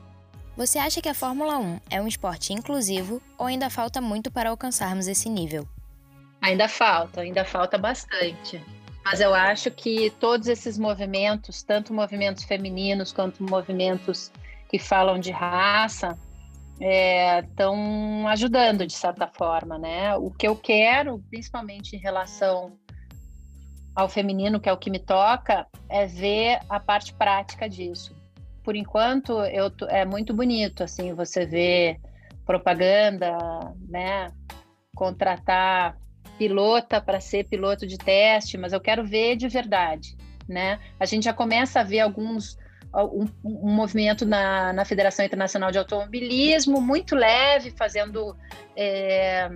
Você 0.56 0.78
acha 0.78 1.02
que 1.02 1.08
a 1.08 1.14
Fórmula 1.14 1.58
1 1.58 1.80
é 1.90 2.00
um 2.00 2.06
esporte 2.06 2.52
inclusivo 2.52 3.20
ou 3.36 3.46
ainda 3.46 3.68
falta 3.68 4.00
muito 4.00 4.30
para 4.30 4.50
alcançarmos 4.50 5.08
esse 5.08 5.28
nível? 5.28 5.66
Ainda 6.40 6.68
falta, 6.68 7.22
ainda 7.22 7.44
falta 7.44 7.76
bastante. 7.76 8.62
Mas 9.04 9.20
eu 9.20 9.34
acho 9.34 9.68
que 9.72 10.10
todos 10.20 10.46
esses 10.46 10.78
movimentos, 10.78 11.64
tanto 11.64 11.92
movimentos 11.92 12.44
femininos 12.44 13.12
quanto 13.12 13.42
movimentos 13.42 14.30
que 14.68 14.78
falam 14.78 15.18
de 15.18 15.32
raça, 15.32 16.16
estão 17.40 18.28
é, 18.28 18.30
ajudando 18.30 18.86
de 18.86 18.92
certa 18.92 19.26
forma, 19.26 19.76
né? 19.76 20.14
O 20.16 20.30
que 20.30 20.46
eu 20.46 20.54
quero, 20.54 21.18
principalmente 21.30 21.96
em 21.96 21.98
relação 21.98 22.78
ao 23.92 24.08
feminino, 24.08 24.60
que 24.60 24.68
é 24.68 24.72
o 24.72 24.78
que 24.78 24.90
me 24.90 25.00
toca, 25.00 25.66
é 25.88 26.06
ver 26.06 26.60
a 26.68 26.78
parte 26.78 27.12
prática 27.12 27.68
disso 27.68 28.14
por 28.64 28.74
enquanto, 28.74 29.32
eu, 29.44 29.70
é 29.88 30.04
muito 30.04 30.32
bonito, 30.32 30.82
assim, 30.82 31.12
você 31.12 31.44
ver 31.44 32.00
propaganda, 32.46 33.36
né? 33.88 34.32
Contratar 34.96 35.96
pilota 36.38 37.00
para 37.00 37.20
ser 37.20 37.44
piloto 37.44 37.86
de 37.86 37.98
teste, 37.98 38.56
mas 38.56 38.72
eu 38.72 38.80
quero 38.80 39.04
ver 39.04 39.36
de 39.36 39.46
verdade, 39.48 40.16
né? 40.48 40.80
A 40.98 41.04
gente 41.04 41.24
já 41.24 41.32
começa 41.32 41.80
a 41.80 41.84
ver 41.84 42.00
alguns 42.00 42.58
um, 42.94 43.28
um 43.44 43.74
movimento 43.74 44.24
na, 44.24 44.72
na, 44.72 44.84
Federação 44.84 45.24
Internacional 45.24 45.70
de 45.70 45.78
Automobilismo 45.78 46.80
muito 46.80 47.16
leve, 47.16 47.72
fazendo 47.72 48.36
é, 48.76 49.50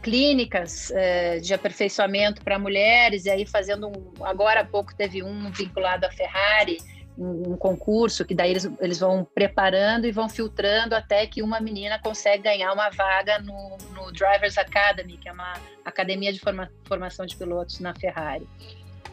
clínicas 0.00 0.92
é, 0.92 1.40
de 1.40 1.52
aperfeiçoamento 1.52 2.42
para 2.44 2.56
mulheres, 2.56 3.24
e 3.24 3.30
aí 3.30 3.44
fazendo 3.44 3.88
um, 3.88 4.24
agora 4.24 4.60
há 4.60 4.64
pouco 4.64 4.94
teve 4.94 5.24
um 5.24 5.50
vinculado 5.50 6.06
à 6.06 6.10
Ferrari, 6.12 6.78
um, 7.18 7.52
um 7.52 7.56
concurso 7.56 8.24
que 8.24 8.34
daí 8.34 8.50
eles, 8.50 8.70
eles 8.80 8.98
vão 8.98 9.24
preparando 9.24 10.06
e 10.06 10.12
vão 10.12 10.28
filtrando 10.28 10.94
até 10.94 11.26
que 11.26 11.42
uma 11.42 11.60
menina 11.60 11.98
consegue 11.98 12.42
ganhar 12.42 12.72
uma 12.72 12.90
vaga 12.90 13.38
no, 13.38 13.76
no 13.94 14.12
Drivers 14.12 14.58
Academy, 14.58 15.16
que 15.16 15.28
é 15.28 15.32
uma 15.32 15.54
academia 15.84 16.32
de 16.32 16.40
forma, 16.40 16.70
formação 16.86 17.24
de 17.24 17.36
pilotos 17.36 17.80
na 17.80 17.94
Ferrari. 17.94 18.46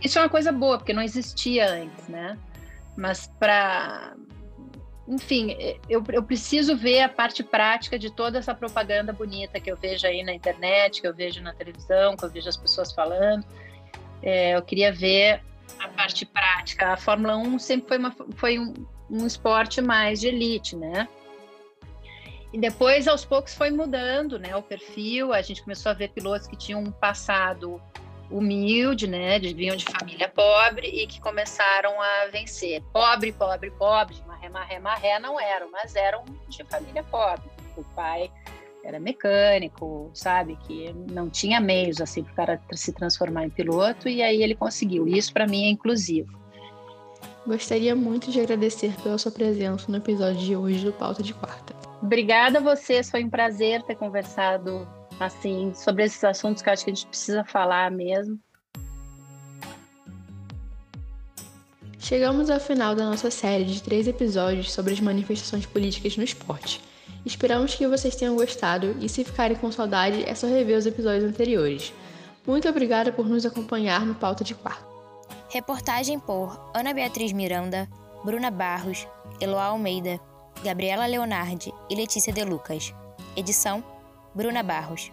Isso 0.01 0.19
é 0.19 0.21
uma 0.21 0.29
coisa 0.29 0.51
boa, 0.51 0.77
porque 0.77 0.91
não 0.91 1.01
existia 1.01 1.69
antes, 1.69 2.07
né? 2.07 2.37
Mas 2.95 3.27
para. 3.39 4.15
Enfim, 5.07 5.55
eu, 5.89 6.03
eu 6.09 6.23
preciso 6.23 6.77
ver 6.77 7.01
a 7.01 7.09
parte 7.09 7.43
prática 7.43 7.99
de 7.99 8.09
toda 8.09 8.39
essa 8.39 8.55
propaganda 8.55 9.11
bonita 9.11 9.59
que 9.59 9.69
eu 9.69 9.75
vejo 9.75 10.07
aí 10.07 10.23
na 10.23 10.33
internet, 10.33 11.01
que 11.01 11.07
eu 11.07 11.13
vejo 11.13 11.41
na 11.41 11.53
televisão, 11.53 12.15
que 12.15 12.23
eu 12.23 12.29
vejo 12.29 12.47
as 12.47 12.55
pessoas 12.55 12.93
falando. 12.93 13.45
É, 14.21 14.55
eu 14.55 14.61
queria 14.61 14.93
ver 14.93 15.41
a 15.79 15.87
parte 15.89 16.25
prática. 16.25 16.93
A 16.93 16.97
Fórmula 16.97 17.35
1 17.37 17.59
sempre 17.59 17.87
foi, 17.87 17.97
uma, 17.97 18.15
foi 18.35 18.59
um, 18.59 18.73
um 19.09 19.25
esporte 19.25 19.81
mais 19.81 20.19
de 20.19 20.27
elite, 20.27 20.75
né? 20.75 21.07
E 22.51 22.57
depois, 22.59 23.07
aos 23.07 23.25
poucos, 23.25 23.55
foi 23.55 23.71
mudando 23.71 24.37
né, 24.37 24.55
o 24.55 24.61
perfil. 24.61 25.33
A 25.33 25.41
gente 25.41 25.63
começou 25.63 25.91
a 25.91 25.95
ver 25.95 26.09
pilotos 26.09 26.47
que 26.47 26.55
tinham 26.55 26.81
um 26.81 26.91
passado 26.91 27.81
humilde, 28.29 29.07
né? 29.07 29.39
Vinham 29.39 29.75
de 29.75 29.85
família 29.85 30.29
pobre 30.29 30.87
e 30.87 31.07
que 31.07 31.19
começaram 31.19 31.99
a 31.99 32.27
vencer. 32.27 32.81
Pobre, 32.93 33.31
pobre, 33.31 33.71
pobre, 33.71 34.15
marré, 34.27 34.49
marré, 34.49 34.79
marré 34.79 35.19
não 35.19 35.39
eram, 35.39 35.69
mas 35.71 35.95
eram 35.95 36.23
de 36.47 36.63
família 36.65 37.03
pobre. 37.03 37.49
O 37.75 37.83
pai 37.95 38.31
era 38.83 38.99
mecânico, 38.99 40.11
sabe? 40.13 40.57
Que 40.67 40.93
não 41.11 41.29
tinha 41.29 41.61
meios 41.61 42.01
assim 42.01 42.23
para 42.23 42.31
o 42.31 42.35
cara 42.35 42.61
se 42.73 42.91
transformar 42.91 43.45
em 43.45 43.49
piloto 43.49 44.09
e 44.09 44.21
aí 44.21 44.43
ele 44.43 44.55
conseguiu. 44.55 45.07
Isso 45.07 45.33
para 45.33 45.47
mim 45.47 45.65
é 45.65 45.69
inclusivo. 45.69 46.37
Gostaria 47.47 47.95
muito 47.95 48.31
de 48.31 48.39
agradecer 48.39 48.93
pela 49.01 49.17
sua 49.17 49.31
presença 49.31 49.89
no 49.89 49.97
episódio 49.97 50.39
de 50.39 50.55
hoje 50.55 50.85
do 50.85 50.93
Pauta 50.93 51.23
de 51.23 51.33
Quarta. 51.33 51.73
Obrigada 52.01 52.59
a 52.59 52.61
vocês, 52.61 53.09
foi 53.09 53.23
um 53.23 53.29
prazer 53.29 53.81
ter 53.83 53.95
conversado 53.95 54.87
assim 55.19 55.73
sobre 55.73 56.03
esses 56.03 56.23
assuntos 56.23 56.61
que 56.61 56.69
acho 56.69 56.83
que 56.83 56.91
a 56.91 56.93
gente 56.93 57.07
precisa 57.07 57.43
falar 57.45 57.89
mesmo. 57.91 58.39
Chegamos 61.99 62.49
ao 62.49 62.59
final 62.59 62.93
da 62.93 63.05
nossa 63.05 63.31
série 63.31 63.63
de 63.63 63.81
três 63.81 64.07
episódios 64.07 64.73
sobre 64.73 64.91
as 64.91 64.99
manifestações 64.99 65.65
políticas 65.65 66.17
no 66.17 66.23
esporte. 66.23 66.81
Esperamos 67.25 67.75
que 67.75 67.87
vocês 67.87 68.15
tenham 68.15 68.35
gostado 68.35 68.97
e 68.99 69.07
se 69.07 69.23
ficarem 69.23 69.55
com 69.55 69.71
saudade 69.71 70.23
é 70.25 70.35
só 70.35 70.47
rever 70.47 70.77
os 70.77 70.85
episódios 70.85 71.23
anteriores. 71.23 71.93
Muito 72.45 72.67
obrigada 72.67 73.11
por 73.11 73.27
nos 73.27 73.45
acompanhar 73.45 74.05
no 74.05 74.13
Pauta 74.13 74.43
de 74.43 74.53
Quarto. 74.53 74.85
Reportagem 75.49 76.19
por 76.19 76.71
Ana 76.75 76.93
Beatriz 76.93 77.31
Miranda, 77.31 77.87
Bruna 78.25 78.51
Barros, 78.51 79.07
Eloá 79.39 79.65
Almeida, 79.65 80.19
Gabriela 80.63 81.05
Leonardi 81.05 81.71
e 81.89 81.95
Letícia 81.95 82.33
De 82.33 82.43
Lucas. 82.43 82.93
Edição 83.35 83.83
Bruna 84.35 84.61
Barros. 84.61 85.11